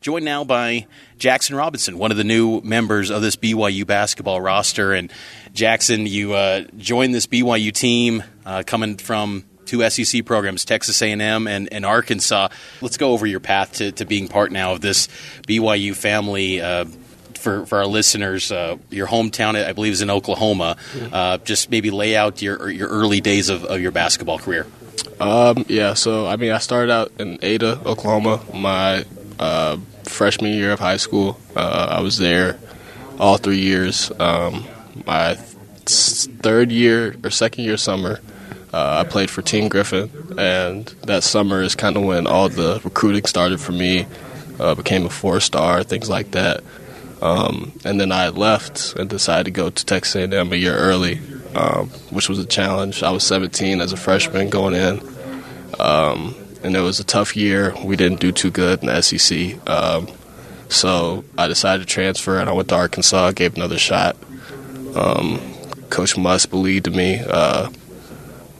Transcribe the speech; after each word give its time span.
Joined 0.00 0.24
now 0.24 0.44
by 0.44 0.86
Jaxson 1.18 1.58
Robinson, 1.58 1.98
one 1.98 2.10
of 2.10 2.16
the 2.16 2.24
new 2.24 2.62
members 2.62 3.10
of 3.10 3.20
this 3.20 3.36
BYU 3.36 3.86
basketball 3.86 4.40
roster. 4.40 4.94
And 4.94 5.12
Jaxson, 5.52 6.08
you 6.08 6.32
uh, 6.32 6.62
joined 6.78 7.14
this 7.14 7.26
BYU 7.26 7.70
team 7.70 8.22
uh, 8.46 8.62
coming 8.66 8.96
from 8.96 9.44
two 9.66 9.86
SEC 9.90 10.24
programs, 10.24 10.64
Texas 10.64 11.02
A&M 11.02 11.46
and, 11.46 11.68
and 11.70 11.84
Arkansas. 11.84 12.48
Let's 12.80 12.96
go 12.96 13.12
over 13.12 13.26
your 13.26 13.40
path 13.40 13.74
to, 13.74 13.92
to 13.92 14.06
being 14.06 14.28
part 14.28 14.52
now 14.52 14.72
of 14.72 14.80
this 14.80 15.08
BYU 15.46 15.94
family. 15.94 16.62
Uh, 16.62 16.86
for, 17.34 17.66
for 17.66 17.78
our 17.78 17.86
listeners, 17.86 18.50
uh, 18.50 18.78
your 18.88 19.06
hometown, 19.06 19.62
I 19.62 19.72
believe, 19.74 19.92
is 19.92 20.00
in 20.00 20.08
Oklahoma. 20.08 20.76
Uh, 21.12 21.38
just 21.38 21.70
maybe 21.70 21.90
lay 21.90 22.14
out 22.14 22.42
your 22.42 22.68
your 22.68 22.88
early 22.88 23.22
days 23.22 23.48
of, 23.48 23.64
of 23.64 23.80
your 23.80 23.92
basketball 23.92 24.38
career. 24.38 24.66
Um, 25.18 25.64
yeah, 25.66 25.94
so 25.94 26.26
I 26.26 26.36
mean, 26.36 26.52
I 26.52 26.58
started 26.58 26.92
out 26.92 27.12
in 27.18 27.38
Ada, 27.40 27.80
Oklahoma, 27.86 28.42
my 28.52 29.06
uh, 29.40 29.78
freshman 30.04 30.52
year 30.52 30.72
of 30.72 30.78
high 30.78 30.98
school. 30.98 31.40
Uh, 31.56 31.88
I 31.90 32.00
was 32.02 32.18
there 32.18 32.58
all 33.18 33.38
three 33.38 33.58
years. 33.58 34.12
Um, 34.20 34.64
my 35.06 35.34
third 35.86 36.70
year 36.70 37.16
or 37.24 37.30
second 37.30 37.64
year 37.64 37.76
summer, 37.76 38.20
uh, 38.72 39.02
I 39.04 39.08
played 39.08 39.30
for 39.30 39.42
Team 39.42 39.68
Griffin, 39.68 40.10
and 40.38 40.86
that 41.04 41.24
summer 41.24 41.62
is 41.62 41.74
kind 41.74 41.96
of 41.96 42.04
when 42.04 42.26
all 42.26 42.48
the 42.48 42.80
recruiting 42.84 43.24
started 43.24 43.60
for 43.60 43.72
me. 43.72 44.06
Uh, 44.60 44.74
became 44.74 45.06
a 45.06 45.10
four 45.10 45.40
star, 45.40 45.82
things 45.82 46.10
like 46.10 46.32
that. 46.32 46.62
Um, 47.22 47.72
and 47.82 47.98
then 47.98 48.12
I 48.12 48.28
left 48.28 48.94
and 48.96 49.08
decided 49.08 49.44
to 49.46 49.50
go 49.50 49.70
to 49.70 49.86
Texas 49.86 50.16
A&M 50.16 50.52
a 50.52 50.56
year 50.56 50.76
early, 50.76 51.18
um, 51.54 51.88
which 52.10 52.28
was 52.28 52.38
a 52.38 52.44
challenge. 52.44 53.02
I 53.02 53.10
was 53.10 53.24
17 53.24 53.80
as 53.80 53.94
a 53.94 53.96
freshman 53.96 54.50
going 54.50 54.74
in, 54.74 55.00
um, 55.78 56.34
and 56.62 56.76
it 56.76 56.80
was 56.80 57.00
a 57.00 57.04
tough 57.04 57.36
year. 57.36 57.74
We 57.82 57.96
didn't 57.96 58.20
do 58.20 58.32
too 58.32 58.50
good 58.50 58.80
in 58.80 58.86
the 58.86 59.00
SEC, 59.00 59.68
um, 59.68 60.08
so 60.68 61.24
I 61.36 61.48
decided 61.48 61.86
to 61.86 61.92
transfer, 61.92 62.38
and 62.38 62.48
I 62.48 62.52
went 62.52 62.68
to 62.68 62.76
Arkansas, 62.76 63.32
gave 63.32 63.56
another 63.56 63.78
shot. 63.78 64.16
Um, 64.94 65.40
Coach 65.90 66.16
Muss 66.16 66.46
believed 66.46 66.86
in 66.86 66.96
me. 66.96 67.20
Uh, 67.26 67.70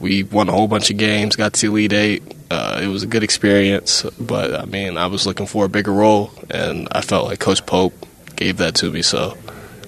we 0.01 0.23
won 0.23 0.49
a 0.49 0.53
whole 0.53 0.69
bunch 0.69 0.91
of 0.91 0.97
games, 0.97 1.37
got 1.37 1.53
to 1.55 1.67
Elite 1.67 1.93
Eight. 1.93 2.23
Uh, 2.51 2.81
it 2.83 2.89
was 2.89 3.03
a 3.03 3.07
good 3.07 3.23
experience, 3.23 4.03
but 4.19 4.55
I 4.55 4.65
mean, 4.65 4.97
I 4.97 5.07
was 5.07 5.27
looking 5.27 5.47
for 5.47 5.67
a 5.67 5.69
bigger 5.69 5.93
role, 5.93 6.33
and 6.51 6.89
I 6.91 7.01
felt 7.01 7.27
like 7.27 7.39
Coach 7.39 7.65
Pope 7.65 7.95
gave 8.35 8.57
that 8.57 8.75
to 8.77 8.91
me, 8.91 9.03
so 9.03 9.37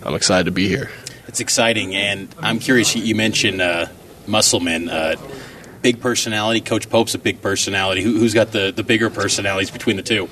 I'm 0.05 0.15
excited 0.15 0.45
to 0.45 0.53
be 0.53 0.69
here. 0.69 0.91
It's 1.27 1.41
exciting, 1.41 1.95
and 1.97 2.33
I'm 2.39 2.59
curious. 2.59 2.95
You 2.95 3.15
mentioned 3.15 3.61
uh, 3.61 3.87
Musselman, 4.27 4.89
uh, 4.89 5.17
big 5.83 6.01
personality. 6.01 6.61
Coach 6.61 6.89
Pope's 6.89 7.15
a 7.15 7.19
big 7.19 7.43
personality. 7.43 8.03
Who, 8.03 8.21
has 8.23 8.35
got 8.35 8.53
the, 8.53 8.73
the 8.75 8.83
bigger 8.83 9.11
personalities 9.11 9.71
between 9.71 9.97
the 9.97 10.03
two? 10.03 10.29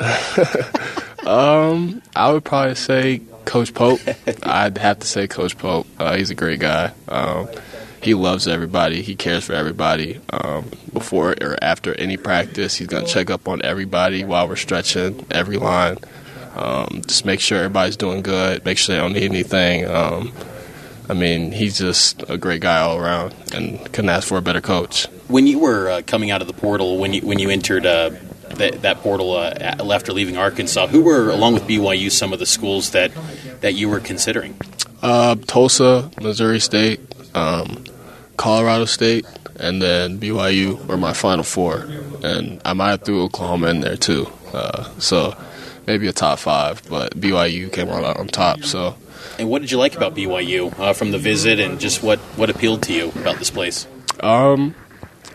um, 1.28 2.02
I 2.14 2.32
would 2.32 2.44
probably 2.44 2.74
say 2.76 3.20
Coach 3.44 3.74
Pope. 3.74 4.00
I'd 4.42 4.78
have 4.78 5.00
to 5.00 5.06
say 5.06 5.26
Coach 5.26 5.58
Pope. 5.58 5.86
Uh, 5.98 6.16
he's 6.16 6.30
a 6.30 6.34
great 6.34 6.60
guy. 6.60 6.92
Um, 7.08 7.48
he 8.02 8.14
loves 8.14 8.48
everybody. 8.48 9.02
He 9.02 9.14
cares 9.14 9.44
for 9.44 9.52
everybody. 9.52 10.20
Um, 10.30 10.70
before 10.92 11.36
or 11.40 11.56
after 11.62 11.94
any 11.94 12.16
practice, 12.16 12.76
he's 12.76 12.88
gonna 12.88 13.06
check 13.06 13.30
up 13.30 13.46
on 13.46 13.62
everybody 13.62 14.24
while 14.24 14.48
we're 14.48 14.56
stretching 14.56 15.24
every 15.30 15.56
line. 15.56 15.98
Um, 16.56 17.02
just 17.06 17.24
make 17.24 17.40
sure 17.40 17.58
everybody's 17.58 17.96
doing 17.96 18.22
good. 18.22 18.64
Make 18.64 18.78
sure 18.78 18.96
they 18.96 19.00
don't 19.00 19.12
need 19.12 19.22
anything. 19.22 19.88
Um, 19.88 20.32
I 21.12 21.14
mean, 21.14 21.52
he's 21.52 21.76
just 21.76 22.24
a 22.30 22.38
great 22.38 22.62
guy 22.62 22.78
all 22.78 22.96
around, 22.96 23.34
and 23.52 23.78
couldn't 23.92 24.08
ask 24.08 24.26
for 24.26 24.38
a 24.38 24.40
better 24.40 24.62
coach. 24.62 25.04
When 25.28 25.46
you 25.46 25.58
were 25.58 25.90
uh, 25.90 26.02
coming 26.06 26.30
out 26.30 26.40
of 26.40 26.46
the 26.46 26.54
portal, 26.54 26.96
when 26.96 27.12
you 27.12 27.20
when 27.20 27.38
you 27.38 27.50
entered 27.50 27.84
uh, 27.84 28.12
that, 28.54 28.80
that 28.80 29.00
portal 29.00 29.36
uh, 29.36 29.76
left 29.84 30.08
or 30.08 30.14
leaving 30.14 30.38
Arkansas, 30.38 30.86
who 30.86 31.02
were 31.02 31.28
along 31.28 31.52
with 31.52 31.64
BYU 31.64 32.10
some 32.10 32.32
of 32.32 32.38
the 32.38 32.46
schools 32.46 32.92
that 32.92 33.12
that 33.60 33.74
you 33.74 33.90
were 33.90 34.00
considering? 34.00 34.56
Uh, 35.02 35.34
Tulsa, 35.34 36.10
Missouri 36.18 36.60
State, 36.60 37.00
um, 37.34 37.84
Colorado 38.38 38.86
State, 38.86 39.26
and 39.56 39.82
then 39.82 40.18
BYU 40.18 40.82
were 40.86 40.96
my 40.96 41.12
final 41.12 41.44
four, 41.44 41.86
and 42.22 42.58
I 42.64 42.72
might 42.72 42.88
have 42.92 43.02
threw 43.02 43.22
Oklahoma 43.24 43.66
in 43.66 43.80
there 43.80 43.98
too. 43.98 44.32
Uh, 44.54 44.88
so 44.98 45.36
maybe 45.86 46.06
a 46.06 46.12
top 46.12 46.38
five, 46.38 46.82
but 46.88 47.18
BYU 47.18 47.72
came 47.72 47.88
out 47.88 48.16
on 48.18 48.28
top. 48.28 48.64
So. 48.64 48.96
And 49.38 49.48
what 49.48 49.62
did 49.62 49.70
you 49.70 49.78
like 49.78 49.94
about 49.94 50.14
BYU 50.14 50.78
uh, 50.78 50.92
from 50.92 51.10
the 51.10 51.18
visit, 51.18 51.58
and 51.60 51.80
just 51.80 52.02
what 52.02 52.18
what 52.36 52.50
appealed 52.50 52.82
to 52.84 52.92
you 52.92 53.08
about 53.10 53.38
this 53.38 53.50
place? 53.50 53.86
Um, 54.20 54.74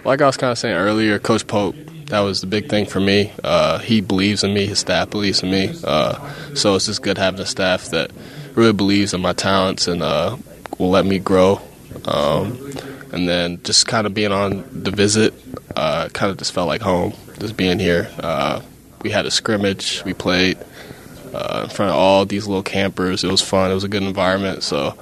like 0.03 0.21
I 0.21 0.25
was 0.25 0.37
kind 0.37 0.51
of 0.51 0.57
saying 0.57 0.75
earlier, 0.75 1.19
Coach 1.19 1.47
Pope. 1.47 1.75
That 2.07 2.21
was 2.21 2.39
the 2.39 2.47
big 2.47 2.69
thing 2.69 2.85
for 2.85 3.01
me. 3.01 3.33
Uh, 3.43 3.79
he 3.79 3.99
believes 3.99 4.43
in 4.43 4.53
me. 4.53 4.65
His 4.65 4.79
staff 4.79 5.09
believes 5.09 5.43
in 5.43 5.51
me. 5.51 5.73
Uh, 5.83 6.33
so 6.53 6.75
it's 6.75 6.85
just 6.85 7.01
good 7.01 7.17
having 7.17 7.41
a 7.41 7.45
staff 7.45 7.89
that 7.89 8.11
really 8.55 8.71
believes 8.71 9.13
in 9.13 9.19
my 9.19 9.33
talents 9.33 9.89
and 9.89 10.01
uh, 10.01 10.37
will 10.77 10.89
let 10.89 11.05
me 11.05 11.19
grow. 11.19 11.59
Um, 12.05 12.71
and 13.11 13.27
then 13.27 13.61
just 13.63 13.87
kind 13.87 14.07
of 14.07 14.13
being 14.13 14.31
on 14.31 14.63
the 14.71 14.91
visit, 14.91 15.33
uh, 15.75 16.07
kind 16.13 16.31
of 16.31 16.37
just 16.37 16.53
felt 16.53 16.69
like 16.69 16.81
home. 16.81 17.13
Just 17.39 17.57
being 17.57 17.77
here. 17.77 18.09
We 19.01 19.09
had 19.09 19.25
a 19.25 19.31
scrimmage. 19.31 20.03
We 20.03 20.13
played 20.13 20.57
uh, 21.33 21.61
in 21.65 21.69
front 21.69 21.91
of 21.91 21.97
all 21.97 22.25
these 22.25 22.47
little 22.47 22.63
campers. 22.63 23.23
It 23.23 23.31
was 23.31 23.41
fun. 23.41 23.71
It 23.71 23.73
was 23.73 23.83
a 23.83 23.89
good 23.89 24.03
environment. 24.03 24.63
So 24.63 24.97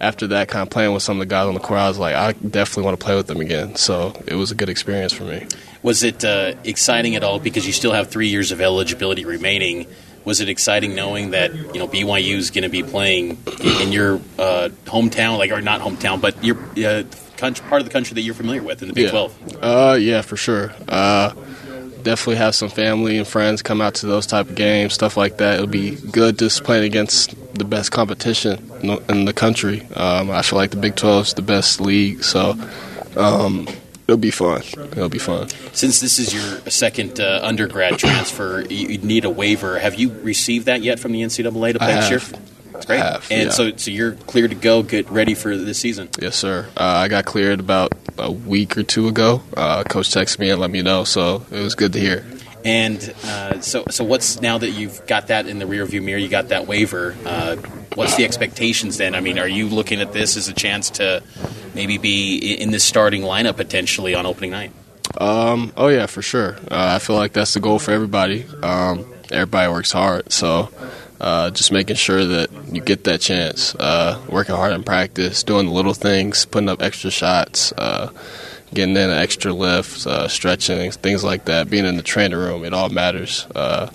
after 0.00 0.26
that, 0.28 0.48
kind 0.48 0.62
of 0.62 0.70
playing 0.70 0.92
with 0.92 1.02
some 1.02 1.16
of 1.16 1.20
the 1.20 1.26
guys 1.26 1.46
on 1.46 1.54
the 1.54 1.60
court, 1.60 1.80
I 1.80 1.88
was 1.88 1.98
like, 1.98 2.14
I 2.14 2.32
definitely 2.32 2.84
want 2.84 3.00
to 3.00 3.04
play 3.04 3.16
with 3.16 3.26
them 3.26 3.40
again. 3.40 3.76
So 3.76 4.20
it 4.26 4.34
was 4.34 4.50
a 4.50 4.54
good 4.54 4.68
experience 4.68 5.12
for 5.12 5.24
me. 5.24 5.46
Was 5.82 6.02
it 6.02 6.24
uh, 6.24 6.54
exciting 6.64 7.14
at 7.16 7.24
all 7.24 7.38
because 7.38 7.66
you 7.66 7.72
still 7.72 7.92
have 7.92 8.10
three 8.10 8.28
years 8.28 8.52
of 8.52 8.60
eligibility 8.60 9.24
remaining? 9.24 9.86
Was 10.24 10.40
it 10.40 10.48
exciting 10.48 10.96
knowing 10.96 11.30
that 11.30 11.54
you 11.54 11.78
know 11.78 11.86
BYU 11.86 12.34
is 12.34 12.50
going 12.50 12.64
to 12.64 12.68
be 12.68 12.82
playing 12.82 13.38
in 13.80 13.92
your 13.92 14.16
uh, 14.38 14.70
hometown, 14.86 15.38
like 15.38 15.52
or 15.52 15.60
not 15.60 15.80
hometown, 15.80 16.20
but 16.20 16.42
your 16.42 16.58
uh, 16.84 17.04
country, 17.36 17.64
part 17.68 17.80
of 17.80 17.86
the 17.86 17.92
country 17.92 18.14
that 18.14 18.22
you're 18.22 18.34
familiar 18.34 18.62
with 18.62 18.82
in 18.82 18.88
the 18.88 18.94
Big 18.94 19.04
yeah. 19.04 19.10
Twelve? 19.10 19.56
Uh, 19.62 19.96
yeah, 20.00 20.22
for 20.22 20.36
sure. 20.36 20.74
Uh, 20.88 21.32
definitely 22.06 22.36
have 22.36 22.54
some 22.54 22.68
family 22.68 23.18
and 23.18 23.26
friends 23.26 23.62
come 23.62 23.80
out 23.80 23.96
to 23.96 24.06
those 24.06 24.26
type 24.26 24.48
of 24.48 24.54
games, 24.54 24.94
stuff 24.94 25.16
like 25.16 25.38
that. 25.38 25.56
It'll 25.56 25.66
be 25.66 25.96
good 25.96 26.38
just 26.38 26.62
playing 26.62 26.84
against 26.84 27.34
the 27.54 27.64
best 27.64 27.90
competition 27.90 28.70
in 29.08 29.24
the 29.24 29.32
country. 29.34 29.82
Um, 29.96 30.30
I 30.30 30.42
feel 30.42 30.56
like 30.56 30.70
the 30.70 30.76
Big 30.76 30.94
12 30.94 31.26
is 31.26 31.34
the 31.34 31.42
best 31.42 31.80
league, 31.80 32.22
so 32.22 32.54
um, 33.16 33.66
It'll 34.06 34.16
be 34.16 34.30
fun. 34.30 34.62
It'll 34.92 35.08
be 35.08 35.18
fun. 35.18 35.48
Since 35.72 35.98
this 35.98 36.20
is 36.20 36.32
your 36.32 36.70
second 36.70 37.18
uh, 37.18 37.40
undergrad 37.42 37.98
transfer, 37.98 38.60
you, 38.70 38.98
need 38.98 39.24
a 39.24 39.30
waiver. 39.30 39.80
Have 39.80 39.96
you 39.96 40.12
received 40.20 40.66
that 40.66 40.80
yet 40.82 41.00
from 41.00 41.10
the 41.10 41.22
NCAA 41.22 41.72
to 41.72 41.78
play 41.80 41.92
I 41.92 42.08
this 42.08 42.10
year? 42.10 42.40
That's 42.70 42.86
great. 42.86 42.98
have, 43.00 43.26
and 43.32 43.46
yeah. 43.46 43.50
so, 43.50 43.76
so 43.76 43.90
you're 43.90 44.12
clear 44.12 44.46
to 44.46 44.54
go, 44.54 44.84
get 44.84 45.10
ready 45.10 45.34
for 45.34 45.56
this 45.56 45.80
season. 45.80 46.08
Yes, 46.20 46.36
sir. 46.36 46.68
Uh, 46.76 46.84
I 46.84 47.08
got 47.08 47.24
cleared 47.24 47.58
about 47.58 47.94
a 48.18 48.30
week 48.30 48.76
or 48.76 48.82
two 48.82 49.08
ago. 49.08 49.42
Uh, 49.56 49.84
Coach 49.84 50.10
texted 50.10 50.38
me 50.38 50.50
and 50.50 50.60
let 50.60 50.70
me 50.70 50.82
know, 50.82 51.04
so 51.04 51.44
it 51.50 51.60
was 51.60 51.74
good 51.74 51.92
to 51.94 52.00
hear. 52.00 52.24
And 52.64 53.14
uh, 53.24 53.60
so, 53.60 53.84
so 53.90 54.02
what's 54.02 54.40
now 54.40 54.58
that 54.58 54.70
you've 54.70 55.06
got 55.06 55.28
that 55.28 55.46
in 55.46 55.60
the 55.60 55.66
rearview 55.66 56.02
mirror, 56.02 56.18
you 56.18 56.28
got 56.28 56.48
that 56.48 56.66
waiver. 56.66 57.14
Uh, 57.24 57.56
what's 57.94 58.16
the 58.16 58.24
expectations 58.24 58.96
then? 58.96 59.14
I 59.14 59.20
mean, 59.20 59.38
are 59.38 59.46
you 59.46 59.68
looking 59.68 60.00
at 60.00 60.12
this 60.12 60.36
as 60.36 60.48
a 60.48 60.52
chance 60.52 60.90
to 60.90 61.22
maybe 61.74 61.96
be 61.98 62.54
in 62.54 62.72
this 62.72 62.82
starting 62.82 63.22
lineup 63.22 63.56
potentially 63.56 64.16
on 64.16 64.26
opening 64.26 64.50
night? 64.50 64.72
Um, 65.18 65.72
oh 65.76 65.88
yeah, 65.88 66.06
for 66.06 66.22
sure. 66.22 66.56
Uh, 66.68 66.96
I 66.96 66.98
feel 66.98 67.14
like 67.14 67.32
that's 67.32 67.54
the 67.54 67.60
goal 67.60 67.78
for 67.78 67.92
everybody. 67.92 68.44
Um, 68.62 69.14
everybody 69.30 69.70
works 69.70 69.92
hard, 69.92 70.32
so 70.32 70.70
uh, 71.20 71.50
just 71.50 71.72
making 71.72 71.96
sure 71.96 72.24
that 72.24 72.50
you 72.72 72.80
get 72.80 73.04
that 73.04 73.20
chance. 73.20 73.74
Uh, 73.74 74.20
working 74.28 74.54
hard 74.54 74.72
in 74.72 74.82
practice, 74.82 75.42
doing 75.42 75.66
the 75.66 75.72
little 75.72 75.94
things, 75.94 76.44
putting 76.44 76.68
up 76.68 76.82
extra 76.82 77.10
shots, 77.10 77.72
uh, 77.72 78.10
getting 78.74 78.96
in 78.96 79.10
an 79.10 79.18
extra 79.18 79.52
lift, 79.52 80.06
uh, 80.06 80.28
stretching, 80.28 80.90
things 80.90 81.24
like 81.24 81.46
that. 81.46 81.70
Being 81.70 81.86
in 81.86 81.96
the 81.96 82.02
training 82.02 82.38
room, 82.38 82.64
it 82.64 82.72
all 82.72 82.88
matters. 82.88 83.46
Uh, 83.54 83.90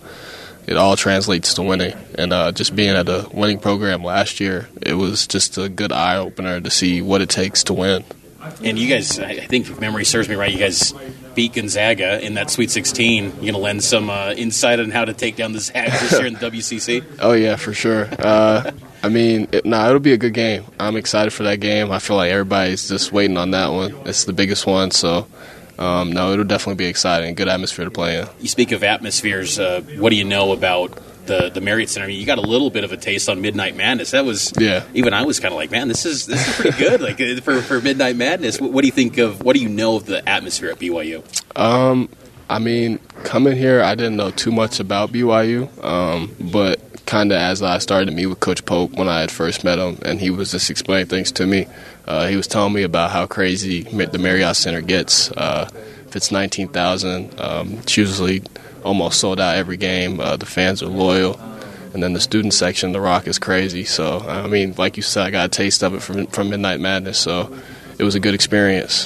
it 0.68 0.77
all 0.77 0.95
translates 0.95 1.56
to 1.56 1.63
winning, 1.63 1.95
and 2.15 2.31
uh, 2.31 2.51
just 2.51 2.75
being 2.75 2.95
at 2.95 3.09
a 3.09 3.27
winning 3.33 3.59
program 3.59 4.03
last 4.03 4.39
year, 4.39 4.69
it 4.81 4.94
was 4.94 5.25
just 5.27 5.57
a 5.57 5.67
good 5.67 5.91
eye 5.91 6.17
opener 6.17 6.62
to 6.62 6.69
see 6.69 7.01
what 7.01 7.21
it 7.21 7.29
takes 7.29 7.63
to 7.65 7.74
win. 7.74 8.03
And 8.63 8.77
you 8.77 8.89
guys, 8.89 9.19
I 9.19 9.39
think 9.41 9.69
if 9.69 9.79
memory 9.79 10.05
serves 10.05 10.29
me 10.29 10.35
right, 10.35 10.51
you 10.51 10.59
guys 10.59 10.93
beat 11.35 11.53
Gonzaga 11.53 12.23
in 12.23 12.35
that 12.35 12.49
Sweet 12.49 12.71
16. 12.71 13.23
You're 13.23 13.31
going 13.33 13.53
to 13.53 13.57
lend 13.57 13.83
some 13.83 14.09
uh, 14.09 14.33
insight 14.35 14.79
on 14.79 14.91
how 14.91 15.05
to 15.05 15.13
take 15.13 15.35
down 15.35 15.53
the 15.53 15.59
Zags 15.59 15.99
this 16.01 16.11
year 16.13 16.25
in 16.25 16.33
the 16.33 16.39
WCC? 16.39 17.03
Oh 17.19 17.33
yeah, 17.33 17.55
for 17.55 17.73
sure. 17.73 18.09
Uh, 18.19 18.71
I 19.03 19.09
mean, 19.09 19.47
it, 19.51 19.65
nah, 19.65 19.88
it'll 19.88 19.99
be 19.99 20.13
a 20.13 20.17
good 20.17 20.33
game. 20.33 20.63
I'm 20.79 20.95
excited 20.95 21.31
for 21.31 21.43
that 21.43 21.59
game. 21.59 21.91
I 21.91 21.99
feel 21.99 22.15
like 22.15 22.31
everybody's 22.31 22.88
just 22.88 23.11
waiting 23.11 23.38
on 23.38 23.51
that 23.51 23.69
one. 23.71 23.95
It's 24.05 24.25
the 24.25 24.33
biggest 24.33 24.65
one, 24.65 24.91
so 24.91 25.27
um, 25.77 26.11
no, 26.11 26.31
it'll 26.31 26.45
definitely 26.45 26.83
be 26.83 26.85
exciting. 26.85 27.35
Good 27.35 27.47
atmosphere 27.47 27.85
to 27.85 27.91
play 27.91 28.19
in. 28.19 28.27
You 28.39 28.47
speak 28.47 28.71
of 28.71 28.83
atmospheres. 28.83 29.59
Uh, 29.59 29.81
what 29.97 30.09
do 30.09 30.15
you 30.15 30.23
know 30.23 30.51
about 30.51 30.97
the 31.25 31.50
the 31.50 31.62
Marriott 31.62 31.89
Center? 31.89 32.06
I 32.06 32.07
mean, 32.07 32.19
you 32.19 32.25
got 32.25 32.38
a 32.38 32.41
little 32.41 32.69
bit 32.69 32.83
of 32.83 32.91
a 32.91 32.97
taste 32.97 33.29
on 33.29 33.41
Midnight 33.41 33.75
Madness. 33.75 34.12
That 34.12 34.25
was 34.25 34.53
Yeah. 34.57 34.83
Even 34.94 35.13
I 35.13 35.23
was 35.25 35.39
kind 35.39 35.53
of 35.53 35.57
like, 35.57 35.71
man, 35.71 35.88
this 35.88 36.06
is 36.06 36.25
this 36.25 36.47
is 36.47 36.56
pretty 36.56 36.77
good. 36.77 37.01
like 37.01 37.19
uh, 37.21 37.41
for 37.41 37.62
for 37.62 37.81
Midnight 37.81 38.15
Madness. 38.15 38.59
What, 38.59 38.71
what 38.71 38.81
do 38.81 38.88
you 38.88 38.94
think 38.94 39.18
of? 39.18 39.44
What 39.44 39.56
do 39.56 39.62
you 39.62 39.69
know 39.69 39.95
of 39.95 40.06
the 40.06 40.27
atmosphere 40.27 40.71
at 40.71 40.79
BYU? 40.79 41.23
Um, 41.59 42.09
I 42.50 42.59
mean, 42.59 43.00
coming 43.23 43.56
here, 43.56 43.81
I 43.81 43.95
didn't 43.95 44.18
know 44.18 44.31
too 44.31 44.51
much 44.51 44.79
about 44.79 45.12
BYU, 45.12 45.83
um, 45.83 46.35
but 46.51 47.06
kind 47.06 47.31
of 47.31 47.38
as 47.38 47.62
I 47.62 47.77
started 47.79 48.06
to 48.07 48.12
meet 48.12 48.25
with 48.25 48.39
Coach 48.39 48.65
Pope 48.65 48.91
when 48.94 49.07
I 49.07 49.21
had 49.21 49.31
first 49.31 49.63
met 49.63 49.79
him, 49.79 49.97
and 50.03 50.19
he 50.19 50.29
was 50.29 50.51
just 50.51 50.69
explaining 50.69 51.07
things 51.07 51.31
to 51.33 51.45
me. 51.45 51.67
Uh, 52.06 52.27
he 52.27 52.35
was 52.35 52.47
telling 52.47 52.74
me 52.74 52.83
about 52.83 53.12
how 53.12 53.25
crazy 53.25 53.83
the 53.83 54.17
Marriott 54.17 54.56
Center 54.56 54.81
gets. 54.81 55.31
Uh, 55.31 55.69
if 56.11 56.17
it's 56.17 56.29
19,000, 56.29 57.39
um, 57.39 57.75
it's 57.75 57.95
usually 57.95 58.43
almost 58.83 59.17
sold 59.17 59.39
out 59.39 59.55
every 59.55 59.77
game. 59.77 60.19
Uh, 60.19 60.35
the 60.35 60.45
fans 60.45 60.83
are 60.83 60.87
loyal. 60.87 61.39
And 61.93 62.03
then 62.03 62.11
the 62.11 62.19
student 62.19 62.53
section, 62.53 62.91
the 62.91 62.99
Rock 62.99 63.27
is 63.27 63.39
crazy. 63.39 63.85
So, 63.85 64.19
I 64.19 64.47
mean, 64.47 64.75
like 64.77 64.97
you 64.97 65.03
said, 65.03 65.25
I 65.25 65.31
got 65.31 65.45
a 65.45 65.49
taste 65.49 65.83
of 65.83 65.93
it 65.93 66.01
from, 66.01 66.27
from 66.27 66.49
Midnight 66.49 66.81
Madness. 66.81 67.17
So, 67.17 67.57
it 67.97 68.03
was 68.03 68.15
a 68.15 68.19
good 68.19 68.33
experience. 68.33 69.05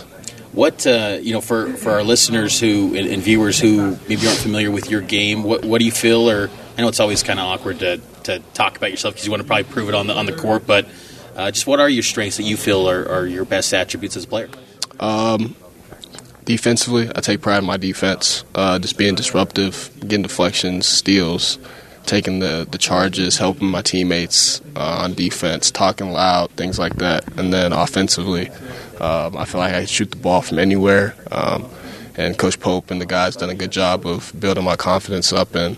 What 0.51 0.87
uh, 0.87 1.19
you 1.21 1.33
know 1.33 1.41
for, 1.41 1.73
for 1.73 1.91
our 1.91 2.03
listeners 2.03 2.59
who 2.59 2.95
and, 2.95 3.07
and 3.07 3.21
viewers 3.21 3.59
who 3.59 3.99
maybe 4.07 4.25
aren't 4.25 4.39
familiar 4.39 4.71
with 4.71 4.89
your 4.89 5.01
game, 5.01 5.43
what 5.43 5.65
what 5.65 5.79
do 5.79 5.85
you 5.85 5.91
feel? 5.91 6.29
Or 6.29 6.49
I 6.77 6.81
know 6.81 6.87
it's 6.87 7.01
always 7.01 7.21
kind 7.21 7.39
of 7.39 7.45
awkward 7.45 7.79
to, 7.79 7.97
to 8.23 8.39
talk 8.53 8.77
about 8.77 8.89
yourself 8.89 9.15
because 9.15 9.25
you 9.25 9.31
want 9.31 9.43
to 9.43 9.47
probably 9.47 9.65
prove 9.65 9.89
it 9.89 9.95
on 9.95 10.07
the 10.07 10.15
on 10.15 10.25
the 10.25 10.33
court, 10.33 10.65
but 10.65 10.87
uh, 11.35 11.51
just 11.51 11.67
what 11.67 11.81
are 11.81 11.89
your 11.89 12.03
strengths 12.03 12.37
that 12.37 12.43
you 12.43 12.55
feel 12.55 12.89
are, 12.89 13.07
are 13.07 13.27
your 13.27 13.43
best 13.43 13.73
attributes 13.73 14.15
as 14.15 14.23
a 14.23 14.27
player? 14.27 14.49
Um, 14.97 15.57
defensively, 16.45 17.09
I 17.15 17.21
take 17.21 17.41
pride 17.41 17.59
in 17.59 17.65
my 17.65 17.77
defense. 17.77 18.43
Uh, 18.53 18.79
just 18.79 18.97
being 18.97 19.15
disruptive, 19.15 19.89
getting 19.99 20.23
deflections, 20.23 20.85
steals, 20.85 21.59
taking 22.05 22.39
the, 22.39 22.67
the 22.69 22.77
charges, 22.77 23.37
helping 23.37 23.67
my 23.67 23.81
teammates 23.81 24.61
uh, 24.75 24.99
on 25.03 25.13
defense, 25.13 25.71
talking 25.71 26.11
loud, 26.11 26.51
things 26.51 26.79
like 26.79 26.95
that. 26.97 27.25
And 27.37 27.51
then 27.51 27.73
offensively, 27.73 28.49
um, 28.99 29.35
I 29.35 29.45
feel 29.45 29.59
like 29.59 29.73
I 29.73 29.79
can 29.79 29.87
shoot 29.87 30.11
the 30.11 30.17
ball 30.17 30.41
from 30.41 30.59
anywhere. 30.59 31.15
Um, 31.31 31.67
and 32.17 32.37
Coach 32.37 32.59
Pope 32.59 32.91
and 32.91 33.01
the 33.01 33.05
guys 33.05 33.35
done 33.35 33.49
a 33.49 33.55
good 33.55 33.71
job 33.71 34.05
of 34.05 34.31
building 34.39 34.63
my 34.63 34.75
confidence 34.75 35.33
up 35.33 35.53
and 35.55 35.77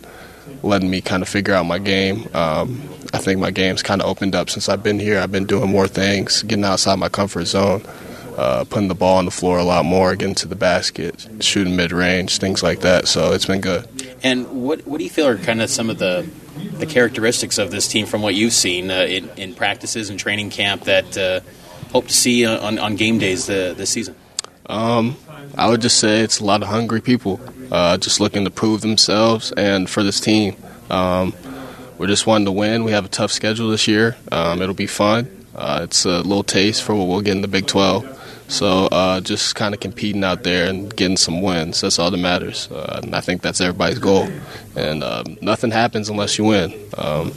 letting 0.61 0.89
me 0.89 1.01
kind 1.01 1.23
of 1.23 1.29
figure 1.29 1.53
out 1.53 1.65
my 1.65 1.79
game. 1.79 2.27
Um, 2.33 2.81
I 3.13 3.17
think 3.17 3.39
my 3.39 3.51
game's 3.51 3.81
kind 3.81 4.01
of 4.01 4.07
opened 4.07 4.35
up 4.35 4.49
since 4.49 4.69
I've 4.69 4.83
been 4.83 4.99
here. 4.99 5.19
I've 5.19 5.31
been 5.31 5.45
doing 5.45 5.71
more 5.71 5.87
things, 5.87 6.43
getting 6.43 6.65
outside 6.65 6.99
my 6.99 7.09
comfort 7.09 7.45
zone, 7.45 7.81
uh, 8.37 8.63
putting 8.65 8.87
the 8.87 8.95
ball 8.95 9.17
on 9.17 9.25
the 9.25 9.31
floor 9.31 9.57
a 9.57 9.63
lot 9.63 9.83
more, 9.83 10.15
getting 10.15 10.35
to 10.35 10.47
the 10.47 10.55
basket, 10.55 11.27
shooting 11.39 11.75
mid 11.75 11.91
range, 11.91 12.37
things 12.37 12.61
like 12.63 12.81
that. 12.81 13.07
So 13.07 13.33
it's 13.33 13.45
been 13.45 13.61
good. 13.61 13.87
And 14.23 14.63
what 14.63 14.85
what 14.87 14.99
do 14.99 15.03
you 15.03 15.09
feel 15.09 15.27
are 15.27 15.37
kind 15.37 15.61
of 15.61 15.69
some 15.69 15.89
of 15.89 15.97
the 15.97 16.27
the 16.77 16.85
characteristics 16.85 17.57
of 17.57 17.71
this 17.71 17.87
team 17.87 18.05
from 18.05 18.21
what 18.21 18.35
you've 18.35 18.53
seen 18.53 18.91
uh, 18.91 19.01
in, 19.01 19.29
in 19.37 19.53
practices 19.53 20.09
and 20.09 20.19
training 20.19 20.49
camp 20.49 20.83
that 20.83 21.17
uh, 21.17 21.39
hope 21.91 22.07
to 22.07 22.13
see 22.13 22.45
on, 22.45 22.79
on 22.79 22.95
game 22.95 23.17
days 23.17 23.49
uh, 23.49 23.73
this 23.75 23.89
season? 23.89 24.15
Um, 24.67 25.17
I 25.57 25.69
would 25.69 25.81
just 25.81 25.99
say 25.99 26.21
it's 26.21 26.39
a 26.39 26.45
lot 26.45 26.61
of 26.61 26.67
hungry 26.67 27.01
people, 27.01 27.39
uh, 27.71 27.97
just 27.97 28.19
looking 28.19 28.43
to 28.45 28.51
prove 28.51 28.81
themselves 28.81 29.51
and 29.53 29.89
for 29.89 30.03
this 30.03 30.19
team. 30.19 30.55
Um, 30.89 31.33
we're 31.97 32.07
just 32.07 32.27
wanting 32.27 32.45
to 32.45 32.51
win. 32.51 32.83
We 32.83 32.91
have 32.91 33.05
a 33.05 33.09
tough 33.09 33.31
schedule 33.31 33.69
this 33.69 33.87
year. 33.87 34.17
Um, 34.31 34.61
it'll 34.61 34.75
be 34.75 34.87
fun. 34.87 35.29
Uh, 35.55 35.81
it's 35.83 36.05
a 36.05 36.17
little 36.17 36.43
taste 36.43 36.83
for 36.83 36.93
what 36.93 37.07
we'll 37.07 37.21
get 37.21 37.35
in 37.35 37.41
the 37.41 37.47
Big 37.47 37.65
12. 37.65 38.16
So 38.47 38.87
uh, 38.87 39.19
just 39.21 39.55
kind 39.55 39.73
of 39.73 39.81
competing 39.81 40.23
out 40.23 40.43
there 40.43 40.69
and 40.69 40.93
getting 40.95 41.17
some 41.17 41.41
wins. 41.41 41.81
That's 41.81 41.99
all 41.99 42.11
that 42.11 42.17
matters. 42.17 42.69
Uh, 42.71 43.01
and 43.03 43.13
I 43.13 43.19
think 43.19 43.41
that's 43.41 43.59
everybody's 43.59 43.99
goal. 43.99 44.27
And 44.75 45.03
um, 45.03 45.37
nothing 45.41 45.71
happens 45.71 46.09
unless 46.09 46.37
you 46.37 46.45
win. 46.45 46.73
Um, 46.97 47.33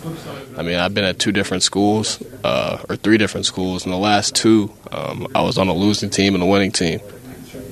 I 0.57 0.63
mean, 0.63 0.77
I've 0.77 0.95
been 0.95 1.05
at 1.05 1.19
two 1.19 1.33
different 1.33 1.63
schools, 1.63 2.23
uh, 2.45 2.83
or 2.89 2.97
three 2.97 3.19
different 3.19 3.47
schools. 3.47 3.85
In 3.85 3.91
the 3.91 3.99
last 3.99 4.37
two, 4.37 4.73
um, 4.93 5.27
I 5.35 5.43
was 5.43 5.59
on 5.59 5.69
a 5.69 5.75
losing 5.75 6.11
team 6.11 6.35
and 6.35 6.43
a 6.43 6.47
winning 6.47 6.73
team. 6.73 7.01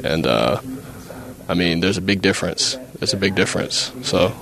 And 0.03 0.27
uh, 0.27 0.61
I 1.49 1.55
mean, 1.55 1.81
there's 1.81 1.97
a 1.97 2.03
big 2.03 2.23
difference. 2.23 2.77
There's 2.99 3.15
a 3.15 3.17
big 3.17 3.37
difference. 3.37 3.93
So 4.03 4.35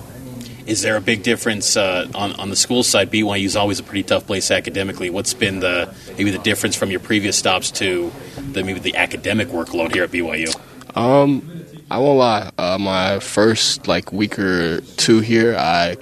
Is 0.67 0.81
there 0.81 0.97
a 0.97 1.01
big 1.01 1.23
difference 1.23 1.77
uh, 1.77 2.07
on 2.13 2.33
on 2.33 2.49
the 2.49 2.55
school 2.57 2.83
side? 2.83 3.09
BYU 3.09 3.45
is 3.45 3.55
always 3.55 3.79
a 3.79 3.83
pretty 3.83 4.03
tough 4.03 4.27
place 4.27 4.51
academically. 4.51 5.09
What's 5.09 5.33
been 5.33 5.61
the 5.61 5.95
maybe 6.17 6.29
the 6.29 6.39
difference 6.39 6.75
from 6.75 6.91
your 6.91 6.99
previous 6.99 7.37
stops 7.37 7.71
to 7.71 8.11
the 8.51 8.63
maybe 8.65 8.79
the 8.79 8.97
academic 8.97 9.47
workload 9.47 9.93
here 9.93 10.03
at 10.03 10.11
BYU? 10.11 10.53
Um, 10.97 11.65
I 11.89 11.99
won't 11.99 12.19
lie. 12.19 12.51
Uh, 12.57 12.77
my 12.77 13.19
first 13.19 13.87
like 13.87 14.11
week 14.11 14.37
or 14.37 14.81
two 14.97 15.21
here, 15.21 15.55
I 15.55 15.95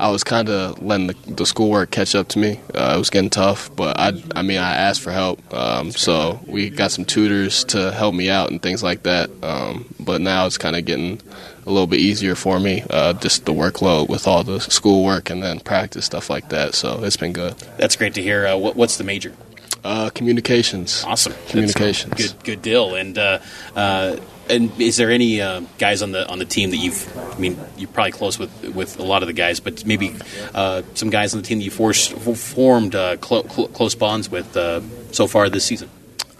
I 0.00 0.10
was 0.10 0.24
kind 0.24 0.48
of 0.48 0.82
letting 0.82 1.08
the, 1.08 1.14
the 1.26 1.46
schoolwork 1.46 1.90
catch 1.90 2.14
up 2.14 2.28
to 2.28 2.38
me. 2.38 2.60
Uh, 2.74 2.94
it 2.96 2.98
was 2.98 3.10
getting 3.10 3.30
tough, 3.30 3.74
but 3.74 3.98
I 3.98 4.12
I 4.34 4.42
mean 4.42 4.58
I 4.58 4.74
asked 4.74 5.00
for 5.00 5.12
help. 5.12 5.40
Um, 5.54 5.90
so 5.92 6.40
we 6.46 6.70
got 6.70 6.90
some 6.90 7.04
tutors 7.04 7.64
to 7.64 7.92
help 7.92 8.14
me 8.14 8.30
out 8.30 8.50
and 8.50 8.60
things 8.60 8.82
like 8.82 9.04
that. 9.04 9.30
Um, 9.42 9.94
but 10.00 10.20
now 10.20 10.46
it's 10.46 10.58
kind 10.58 10.76
of 10.76 10.84
getting 10.84 11.20
a 11.66 11.70
little 11.70 11.86
bit 11.86 12.00
easier 12.00 12.34
for 12.34 12.58
me. 12.60 12.84
Uh, 12.90 13.12
just 13.14 13.46
the 13.46 13.52
workload 13.52 14.08
with 14.08 14.26
all 14.26 14.44
the 14.44 14.60
schoolwork 14.60 15.30
and 15.30 15.42
then 15.42 15.60
practice 15.60 16.04
stuff 16.04 16.28
like 16.28 16.48
that. 16.50 16.74
So 16.74 17.02
it's 17.04 17.16
been 17.16 17.32
good. 17.32 17.54
That's 17.78 17.96
great 17.96 18.14
to 18.14 18.22
hear. 18.22 18.46
Uh, 18.46 18.56
what, 18.56 18.76
what's 18.76 18.98
the 18.98 19.04
major? 19.04 19.34
Uh, 19.82 20.10
communications. 20.10 21.04
Awesome. 21.04 21.34
Communications. 21.48 22.14
Good, 22.14 22.42
good 22.42 22.62
deal. 22.62 22.94
And 22.94 23.18
uh, 23.18 23.38
uh, 23.76 24.16
and 24.50 24.80
is 24.80 24.96
there 24.96 25.10
any 25.10 25.40
uh, 25.40 25.62
guys 25.78 26.02
on 26.02 26.12
the 26.12 26.28
on 26.28 26.38
the 26.38 26.44
team 26.44 26.70
that 26.70 26.76
you've? 26.76 27.16
I 27.16 27.38
mean, 27.38 27.58
you're 27.76 27.88
probably 27.88 28.12
close 28.12 28.38
with 28.38 28.74
with 28.74 28.98
a 28.98 29.02
lot 29.02 29.22
of 29.22 29.26
the 29.26 29.32
guys, 29.32 29.60
but 29.60 29.84
maybe 29.84 30.14
uh, 30.54 30.82
some 30.94 31.10
guys 31.10 31.34
on 31.34 31.40
the 31.40 31.46
team 31.46 31.58
that 31.58 31.64
you 31.64 31.70
forced, 31.70 32.12
formed 32.12 32.94
uh, 32.94 33.16
clo- 33.16 33.42
clo- 33.42 33.68
close 33.68 33.94
bonds 33.94 34.30
with 34.30 34.56
uh, 34.56 34.80
so 35.12 35.26
far 35.26 35.48
this 35.48 35.64
season. 35.64 35.88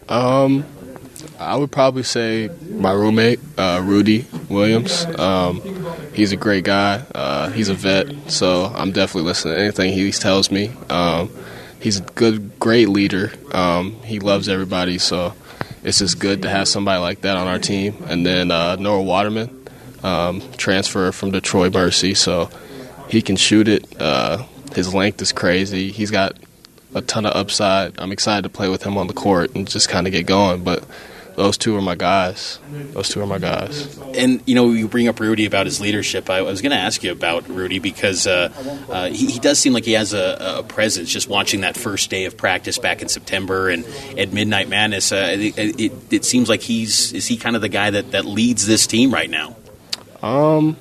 Um, 0.08 0.64
I 1.38 1.56
would 1.56 1.72
probably 1.72 2.02
say 2.02 2.50
my 2.68 2.92
roommate, 2.92 3.40
uh, 3.58 3.80
Rudi 3.84 4.26
Williams. 4.48 5.04
Um, 5.18 5.60
he's 6.12 6.32
a 6.32 6.36
great 6.36 6.64
guy. 6.64 7.04
Uh, 7.14 7.50
he's 7.50 7.68
a 7.68 7.74
vet, 7.74 8.30
so 8.30 8.66
I'm 8.74 8.92
definitely 8.92 9.28
listening 9.28 9.54
to 9.54 9.60
anything 9.60 9.92
he 9.92 10.10
tells 10.12 10.50
me. 10.50 10.72
Um, 10.90 11.30
he's 11.80 11.98
a 11.98 12.02
good, 12.02 12.58
great 12.58 12.88
leader. 12.88 13.32
Um, 13.52 14.02
he 14.02 14.20
loves 14.20 14.48
everybody, 14.48 14.98
so 14.98 15.34
it's 15.84 15.98
just 15.98 16.18
good 16.18 16.42
to 16.42 16.48
have 16.48 16.66
somebody 16.66 17.00
like 17.00 17.20
that 17.20 17.36
on 17.36 17.46
our 17.46 17.58
team. 17.58 18.02
And 18.06 18.24
then 18.24 18.50
uh, 18.50 18.76
Noah 18.76 19.02
Waterman, 19.02 19.68
um, 20.02 20.42
transfer 20.56 21.12
from 21.12 21.30
Detroit 21.30 21.74
Mercy, 21.74 22.14
so 22.14 22.50
he 23.08 23.22
can 23.22 23.36
shoot 23.36 23.68
it. 23.68 24.00
Uh, 24.00 24.44
his 24.74 24.92
length 24.94 25.22
is 25.22 25.30
crazy. 25.30 25.92
He's 25.92 26.10
got 26.10 26.36
a 26.94 27.02
ton 27.02 27.26
of 27.26 27.36
upside. 27.36 27.98
I'm 27.98 28.12
excited 28.12 28.42
to 28.42 28.48
play 28.48 28.68
with 28.68 28.82
him 28.82 28.96
on 28.96 29.06
the 29.06 29.12
court 29.12 29.54
and 29.54 29.68
just 29.68 29.88
kind 29.88 30.06
of 30.06 30.12
get 30.12 30.26
going. 30.26 30.64
But 30.64 30.84
those 31.36 31.58
two 31.58 31.76
are 31.76 31.82
my 31.82 31.94
guys. 31.94 32.58
Those 32.92 33.08
two 33.08 33.20
are 33.20 33.26
my 33.26 33.38
guys. 33.38 33.98
And 34.14 34.42
you 34.46 34.54
know, 34.54 34.70
you 34.70 34.86
bring 34.88 35.08
up 35.08 35.18
Rudi 35.18 35.46
about 35.46 35.66
his 35.66 35.80
leadership. 35.80 36.30
I, 36.30 36.42
was 36.42 36.62
going 36.62 36.70
to 36.70 36.78
ask 36.78 37.02
you 37.02 37.12
about 37.12 37.48
Rudi 37.48 37.78
because 37.78 38.26
uh, 38.26 38.52
uh, 38.88 39.08
he, 39.08 39.26
he, 39.26 39.38
does 39.40 39.58
seem 39.58 39.72
like 39.72 39.84
he 39.84 39.92
has 39.92 40.12
a, 40.12 40.58
a, 40.58 40.62
presence. 40.62 41.10
Just 41.10 41.28
watching 41.28 41.62
that 41.62 41.76
first 41.76 42.10
day 42.10 42.24
of 42.24 42.36
practice 42.36 42.78
back 42.78 43.02
in 43.02 43.08
September 43.08 43.68
and 43.68 43.84
at 44.16 44.32
Midnight 44.32 44.68
Madness, 44.68 45.12
uh, 45.12 45.34
it, 45.38 45.80
it, 45.80 45.92
it, 46.10 46.24
seems 46.24 46.48
like 46.48 46.60
he's 46.60 47.12
is 47.12 47.26
he 47.26 47.36
kind 47.36 47.56
of 47.56 47.62
the 47.62 47.68
guy 47.68 47.90
that, 47.90 48.12
that 48.12 48.24
leads 48.24 48.66
this 48.66 48.86
team 48.86 49.12
right 49.12 49.30
now. 49.30 49.56
Um, 50.22 50.76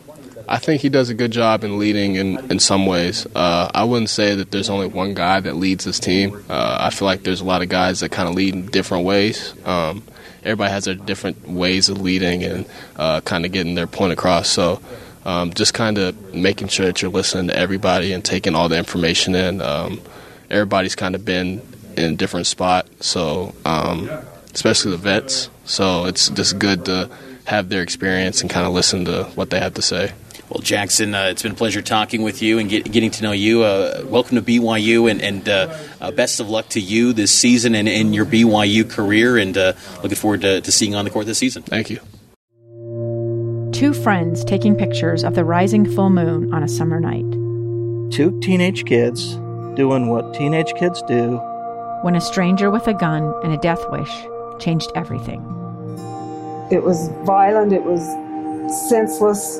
I 0.47 0.57
think 0.57 0.81
he 0.81 0.89
does 0.89 1.09
a 1.09 1.13
good 1.13 1.31
job 1.31 1.63
in 1.63 1.79
leading 1.79 2.15
in, 2.15 2.51
in 2.51 2.59
some 2.59 2.85
ways. 2.85 3.25
Uh, 3.33 3.69
I 3.73 3.83
wouldn't 3.85 4.09
say 4.09 4.35
that 4.35 4.51
there's 4.51 4.69
only 4.69 4.87
one 4.87 5.13
guy 5.13 5.39
that 5.39 5.55
leads 5.55 5.85
this 5.85 5.99
team. 5.99 6.43
Uh, 6.49 6.77
I 6.79 6.89
feel 6.89 7.05
like 7.05 7.23
there's 7.23 7.41
a 7.41 7.45
lot 7.45 7.61
of 7.61 7.69
guys 7.69 8.01
that 8.01 8.09
kind 8.09 8.27
of 8.27 8.35
lead 8.35 8.53
in 8.53 8.65
different 8.67 9.05
ways. 9.05 9.53
Um, 9.65 10.03
everybody 10.43 10.71
has 10.71 10.85
their 10.85 10.95
different 10.95 11.47
ways 11.47 11.89
of 11.89 12.01
leading 12.01 12.43
and 12.43 12.65
uh, 12.95 13.21
kind 13.21 13.45
of 13.45 13.51
getting 13.51 13.75
their 13.75 13.87
point 13.87 14.13
across. 14.13 14.49
So 14.49 14.81
um, 15.25 15.53
just 15.53 15.73
kind 15.73 15.97
of 15.97 16.33
making 16.33 16.67
sure 16.67 16.85
that 16.85 17.01
you're 17.01 17.11
listening 17.11 17.47
to 17.47 17.57
everybody 17.57 18.13
and 18.13 18.23
taking 18.23 18.55
all 18.55 18.69
the 18.69 18.77
information 18.77 19.35
in. 19.35 19.61
Um, 19.61 20.01
everybody's 20.49 20.95
kind 20.95 21.15
of 21.15 21.23
been 21.23 21.61
in 21.95 22.13
a 22.13 22.15
different 22.15 22.47
spot, 22.47 22.87
so 22.99 23.53
um, 23.65 24.09
especially 24.53 24.91
the 24.91 24.97
vets. 24.97 25.49
So 25.65 26.05
it's 26.05 26.29
just 26.29 26.59
good 26.59 26.85
to 26.85 27.09
have 27.45 27.69
their 27.69 27.81
experience 27.81 28.41
and 28.41 28.49
kind 28.49 28.65
of 28.65 28.73
listen 28.73 29.05
to 29.05 29.25
what 29.35 29.49
they 29.49 29.59
have 29.59 29.75
to 29.75 29.81
say. 29.81 30.11
Well, 30.53 30.61
Jaxson, 30.61 31.15
uh, 31.15 31.31
it's 31.31 31.41
been 31.41 31.53
a 31.53 31.55
pleasure 31.55 31.81
talking 31.81 32.21
with 32.21 32.43
you 32.43 32.59
and 32.59 32.69
get, 32.69 32.91
getting 32.91 33.09
to 33.09 33.23
know 33.23 33.31
you. 33.31 33.63
Uh, 33.63 34.03
welcome 34.05 34.35
to 34.35 34.41
BYU, 34.43 35.09
and, 35.09 35.19
and 35.19 35.49
uh, 35.49 35.75
uh, 35.99 36.11
best 36.11 36.39
of 36.39 36.47
luck 36.47 36.69
to 36.69 36.79
you 36.79 37.11
this 37.11 37.31
season 37.31 37.73
and 37.73 37.89
in 37.89 38.13
your 38.13 38.23
BYU 38.23 38.87
career. 38.87 39.39
And 39.39 39.57
uh, 39.57 39.73
looking 40.03 40.15
forward 40.15 40.41
to, 40.41 40.61
to 40.61 40.71
seeing 40.71 40.91
you 40.91 40.97
on 40.99 41.05
the 41.05 41.11
court 41.11 41.25
this 41.25 41.39
season. 41.39 41.63
Thank 41.63 41.89
you. 41.89 41.97
Two 43.71 43.95
friends 43.95 44.45
taking 44.45 44.75
pictures 44.75 45.23
of 45.23 45.33
the 45.33 45.43
rising 45.43 45.91
full 45.91 46.11
moon 46.11 46.53
on 46.53 46.61
a 46.61 46.67
summer 46.67 46.99
night. 46.99 47.25
Two 48.13 48.39
teenage 48.41 48.85
kids 48.85 49.33
doing 49.75 50.09
what 50.09 50.35
teenage 50.35 50.71
kids 50.75 51.01
do. 51.07 51.37
When 52.03 52.15
a 52.15 52.21
stranger 52.21 52.69
with 52.69 52.87
a 52.87 52.93
gun 52.93 53.33
and 53.43 53.53
a 53.53 53.57
death 53.57 53.83
wish 53.89 54.11
changed 54.59 54.91
everything. 54.93 55.41
It 56.71 56.83
was 56.83 57.09
violent, 57.25 57.73
it 57.73 57.83
was 57.83 58.03
senseless, 58.87 59.59